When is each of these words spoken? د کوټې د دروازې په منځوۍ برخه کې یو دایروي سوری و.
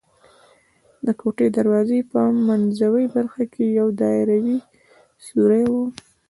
د 1.05 1.07
کوټې 1.19 1.47
د 1.51 1.53
دروازې 1.57 1.99
په 2.11 2.19
منځوۍ 2.47 3.05
برخه 3.15 3.43
کې 3.53 3.65
یو 3.79 3.87
دایروي 3.99 4.57
سوری 5.27 5.63
و. 5.71 5.73